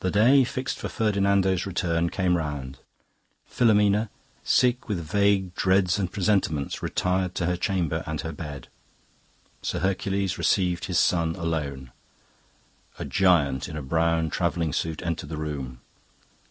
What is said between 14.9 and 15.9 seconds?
entered the room.